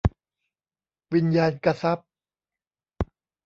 [1.13, 2.09] วิญญาณกทรัพย์